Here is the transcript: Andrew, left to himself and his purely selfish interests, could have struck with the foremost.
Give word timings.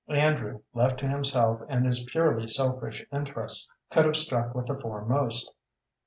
Andrew, 0.09 0.61
left 0.73 0.97
to 1.01 1.07
himself 1.07 1.61
and 1.69 1.85
his 1.85 2.05
purely 2.05 2.47
selfish 2.47 3.05
interests, 3.11 3.71
could 3.91 4.05
have 4.05 4.15
struck 4.15 4.55
with 4.55 4.65
the 4.65 4.79
foremost. 4.79 5.51